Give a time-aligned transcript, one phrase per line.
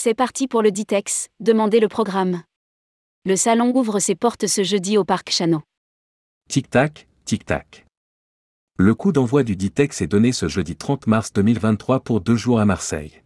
[0.00, 2.44] C'est parti pour le Ditex, demandez le programme.
[3.24, 5.62] Le salon ouvre ses portes ce jeudi au Parc Chano.
[6.48, 7.84] Tic-tac, tic-tac.
[8.76, 12.60] Le coup d'envoi du Ditex est donné ce jeudi 30 mars 2023 pour deux jours
[12.60, 13.24] à Marseille.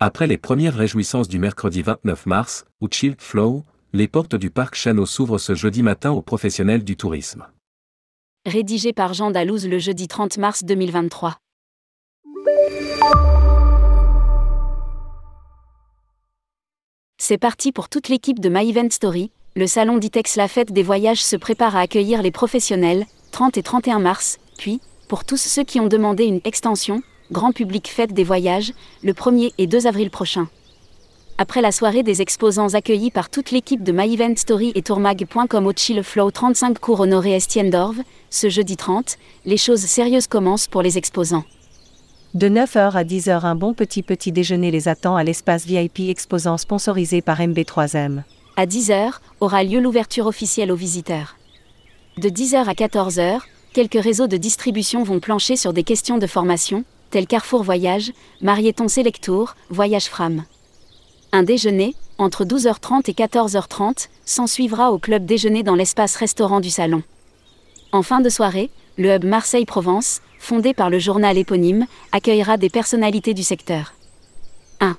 [0.00, 4.74] Après les premières réjouissances du mercredi 29 mars, où Chill Flow, les portes du Parc
[4.74, 7.46] Chano s'ouvrent ce jeudi matin aux professionnels du tourisme.
[8.44, 11.38] Rédigé par Jean Dalouse le jeudi 30 mars 2023.
[17.22, 19.30] C'est parti pour toute l'équipe de My Story.
[19.54, 23.62] Le salon Ditex La Fête des Voyages se prépare à accueillir les professionnels, 30 et
[23.62, 28.24] 31 mars, puis, pour tous ceux qui ont demandé une extension, Grand Public Fête des
[28.24, 30.48] Voyages, le 1er et 2 avril prochain.
[31.36, 35.72] Après la soirée des exposants accueillis par toute l'équipe de My Story et tourmag.com au
[35.76, 37.70] Chill Flow 35 cours honoré Estienne
[38.30, 41.44] ce jeudi 30, les choses sérieuses commencent pour les exposants.
[42.32, 46.58] De 9h à 10h, un bon petit petit déjeuner les attend à l'espace VIP exposant
[46.58, 48.22] sponsorisé par MB3M.
[48.56, 51.36] À 10h, aura lieu l'ouverture officielle aux visiteurs.
[52.18, 53.40] De 10h à 14h,
[53.72, 58.86] quelques réseaux de distribution vont plancher sur des questions de formation, tels Carrefour Voyage, Marieton
[58.86, 60.44] Selectour, Voyage Fram.
[61.32, 67.02] Un déjeuner, entre 12h30 et 14h30, s'ensuivra au club déjeuner dans l'espace restaurant du salon.
[67.90, 73.34] En fin de soirée, le hub Marseille-Provence, fondé par le journal éponyme, accueillera des personnalités
[73.34, 73.94] du secteur.
[74.80, 74.96] 1.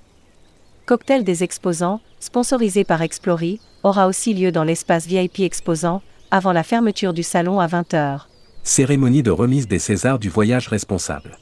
[0.86, 6.64] Cocktail des exposants, sponsorisé par Explory, aura aussi lieu dans l'espace VIP exposant, avant la
[6.64, 8.22] fermeture du salon à 20h.
[8.64, 11.38] Cérémonie de remise des Césars du voyage responsable.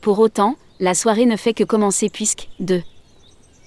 [0.00, 2.82] Pour autant, la soirée ne fait que commencer puisque, 2.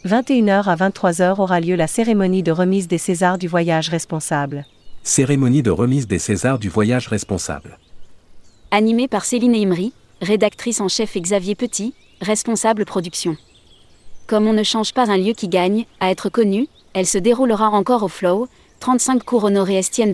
[0.05, 4.65] 21h à 23h aura lieu la cérémonie de remise des Césars du voyage responsable.
[5.03, 7.77] Cérémonie de remise des Césars du voyage responsable.
[8.75, 13.37] Animée par Céline Imri, rédactrice en chef et Xavier Petit, responsable production.
[14.27, 17.69] Comme on ne change pas un lieu qui gagne, à être connu, elle se déroulera
[17.69, 18.49] encore au Flow,
[18.81, 20.13] 35 cours honorés Estienne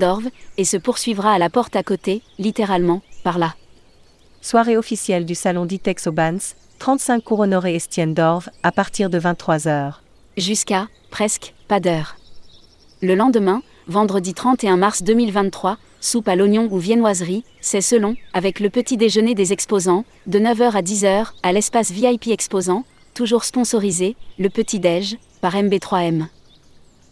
[0.60, 3.56] et se poursuivra à la porte à côté, littéralement, par là.
[4.42, 6.38] Soirée officielle du salon Ditex au Bans,
[6.78, 8.14] 35 cours honorés Estienne
[8.62, 9.94] à partir de 23h.
[10.38, 12.16] Jusqu'à, presque, pas d'heure.
[13.02, 18.70] Le lendemain, vendredi 31 mars 2023, soupe à l'oignon ou viennoiserie, c'est selon, avec le
[18.70, 22.84] petit déjeuner des exposants, de 9h à 10h, à l'espace VIP exposant,
[23.14, 26.26] toujours sponsorisé, le petit déj, par MB3M.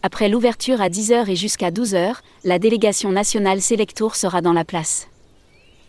[0.02, 2.14] Après l'ouverture à 10h et jusqu'à 12h,
[2.44, 5.08] la délégation nationale Selectour sera dans la place.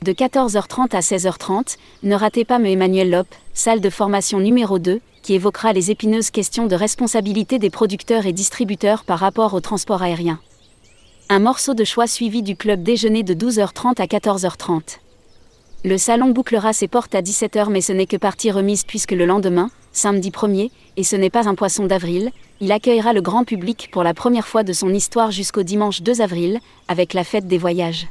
[0.04, 5.00] De 14h30 à 16h30, ne ratez pas me Emmanuel Lop, salle de formation numéro 2,
[5.22, 10.02] qui évoquera les épineuses questions de responsabilité des producteurs et distributeurs par rapport au transport
[10.02, 10.40] aérien
[11.32, 14.98] un morceau de choix suivi du club déjeuner de 12h30 à 14h30.
[15.86, 19.26] Le salon bouclera ses portes à 17h mais ce n'est que partie remise puisque le
[19.26, 23.88] lendemain, samedi 1er, et ce n'est pas un poisson d'avril, il accueillera le grand public
[23.94, 26.60] pour la première fois de son histoire jusqu'au dimanche 2 avril,
[26.90, 28.10] avec la fête des voyages.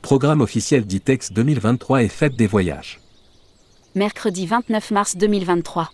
[0.00, 3.00] Programme officiel d'ITEX 2023 et fête des voyages.
[3.94, 5.90] Mercredi 29 mars 2023.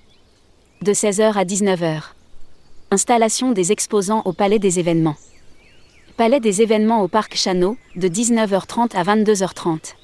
[0.83, 2.03] De 16h à 19h.
[2.93, 5.17] Installation des exposants au Palais des événements.
[6.17, 9.97] Palais des événements au Parc Chano, de 19h30 à 22h30.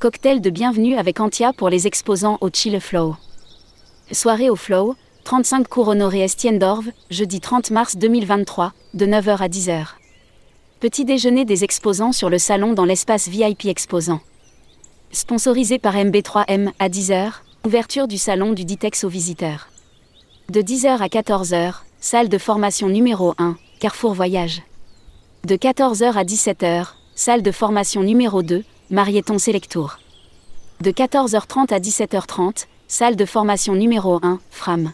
[0.00, 3.14] Cocktail de bienvenue avec Antia pour les exposants au Chill Flow.
[4.10, 6.58] Soirée au Flow, 35 cours honorés Estienne
[7.08, 9.86] jeudi 30 mars 2023, de 9h à 10h.
[10.80, 14.20] Petit déjeuner des exposants sur le salon dans l'espace VIP exposant.
[15.12, 17.30] Sponsorisé par MB3M à 10h,
[17.64, 19.68] ouverture du salon du Ditex aux visiteurs.
[20.50, 24.62] De 10h à 14h, salle de formation numéro 1, Carrefour Voyage.
[25.44, 30.00] De 14h à 17h, salle de formation numéro 2, Marieton Selectour.
[30.80, 34.92] De 14h30 à 17h30, salle de formation numéro 1, Fram.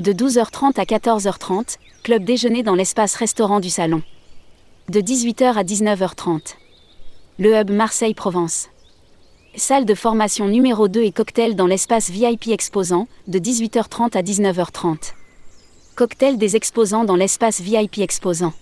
[0.00, 4.02] De 12h30 à 14h30, club déjeuner dans l'espace restaurant du salon.
[4.88, 6.56] De 18h à 19h30.
[7.38, 8.68] Le hub Marseille-Provence.
[9.54, 15.12] Salle de formation numéro 2 et cocktail dans l'espace VIP exposant, de 18h30 à 19h30.
[15.94, 18.52] Cocktail des exposants dans l'espace VIP exposant.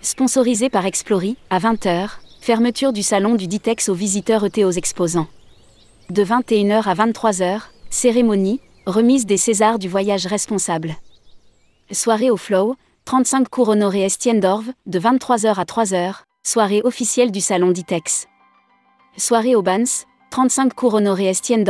[0.00, 2.10] Sponsorisé par Explory, à 20h,
[2.40, 5.26] fermeture du salon du Ditex aux visiteurs et aux exposants.
[6.08, 10.94] De 21h à 23h, cérémonie, remise des Césars du voyage responsable.
[11.90, 16.14] Soirée au Flow, 35 cours honorés Estienne de 23h à 3h,
[16.46, 18.28] soirée officielle du salon Ditex.
[19.16, 19.82] Soirée au Bans,
[20.30, 21.64] 35 cours honorés Estienne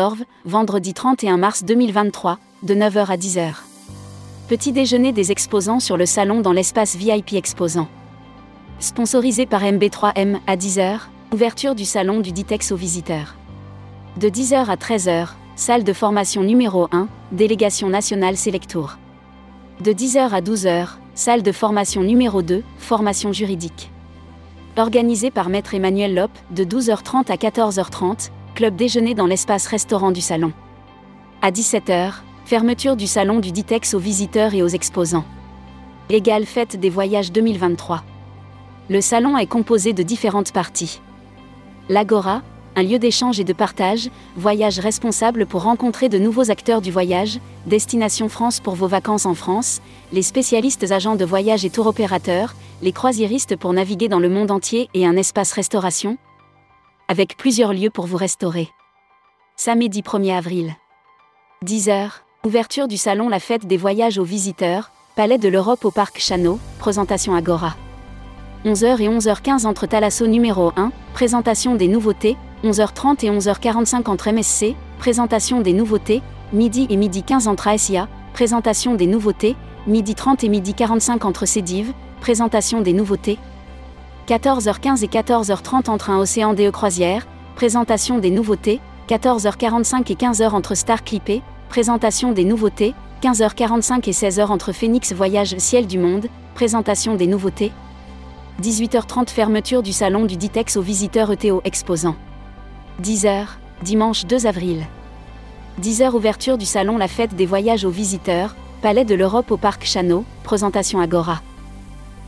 [0.44, 3.54] vendredi 31 mars 2023, de 9h à 10h.
[4.48, 7.88] Petit déjeuner des exposants sur le salon dans l'espace VIP exposant.
[8.80, 11.00] Sponsorisé par MB3M à 10h,
[11.32, 13.34] ouverture du salon du Ditex aux visiteurs.
[14.18, 18.98] De 10h à 13h, salle de formation numéro 1, délégation nationale Selectour.
[19.80, 23.90] De 10h à 12h, salle de formation numéro 2, formation juridique.
[24.76, 30.20] Organisée par Maître Emmanuel Lop, de 12h30 à 14h30, club déjeuner dans l'espace restaurant du
[30.20, 30.52] salon.
[31.42, 32.12] À 17h,
[32.44, 35.24] fermeture du salon du Ditex aux visiteurs et aux exposants.
[36.10, 38.04] Égale fête des voyages 2023.
[38.90, 41.00] Le salon est composé de différentes parties.
[41.90, 42.42] L'Agora,
[42.74, 47.38] un lieu d'échange et de partage, voyage responsable pour rencontrer de nouveaux acteurs du voyage,
[47.66, 49.82] Destination France pour vos vacances en France,
[50.12, 54.50] les spécialistes agents de voyage et tour opérateurs, les croisiéristes pour naviguer dans le monde
[54.50, 56.16] entier et un espace restauration
[57.08, 58.68] Avec plusieurs lieux pour vous restaurer.
[59.56, 60.74] Samedi 1er avril.
[61.64, 62.10] 10h,
[62.46, 66.58] ouverture du salon La Fête des Voyages aux visiteurs, Palais de l'Europe au Parc Chano,
[66.78, 67.74] présentation Agora.
[68.64, 74.74] 11h et 11h15 entre Thalasso numéro 1, présentation des nouveautés, 11h30 et 11h45 entre MSC,
[74.98, 76.22] présentation des nouveautés,
[76.52, 79.54] midi et midi 15 entre ASIA, présentation des nouveautés,
[79.86, 83.38] midi 30 et midi 45 entre Cédive, présentation des nouveautés.
[84.26, 90.74] 14h15 et 14h30 entre un Océan DE Croisière, présentation des nouveautés, 14h45 et 15h entre
[90.74, 96.26] Star Clippé, présentation des nouveautés, 15h45 et 16h entre Phoenix Voyage Ciel du Monde,
[96.56, 97.70] présentation des nouveautés.
[98.60, 102.16] 18h30 fermeture du salon du Ditex aux visiteurs ETO exposants.
[103.00, 103.46] 10h,
[103.84, 104.84] dimanche 2 avril.
[105.80, 109.84] 10h ouverture du salon La Fête des Voyages aux visiteurs, Palais de l'Europe au Parc
[109.84, 111.40] Chano, présentation Agora.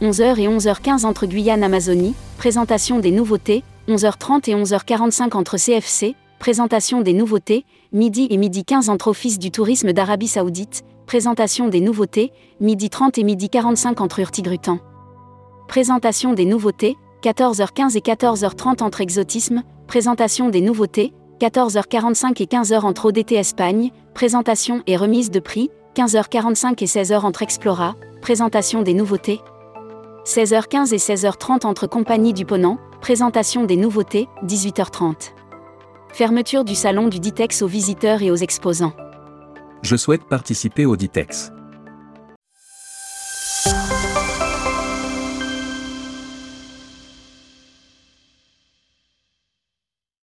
[0.02, 7.00] 11h et 11h15 entre Guyane Amazonie, présentation des nouveautés, 11h30 et 11h45 entre CFC, présentation
[7.00, 12.30] des nouveautés, midi et midi 15 entre Office du tourisme d'Arabie Saoudite, présentation des nouveautés,
[12.60, 14.78] midi 30 et midi 45 entre Urtigrutan.
[15.70, 23.04] Présentation des nouveautés, 14h15 et 14h30 entre Exotisme, présentation des nouveautés, 14h45 et 15h entre
[23.04, 29.40] ODT Espagne, présentation et remise de prix, 15h45 et 16h entre Explora, présentation des nouveautés.
[30.24, 35.30] 16h15 et 16h30 entre Compagnie du Ponant, présentation des nouveautés, 18h30.
[36.12, 38.94] Fermeture du salon du Ditex aux visiteurs et aux exposants.
[39.82, 41.52] Je souhaite participer au Ditex.